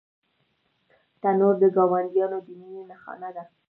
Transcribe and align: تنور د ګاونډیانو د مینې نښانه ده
تنور 1.21 1.53
د 1.61 1.63
ګاونډیانو 1.75 2.37
د 2.45 2.47
مینې 2.59 2.81
نښانه 2.89 3.29
ده 3.35 3.43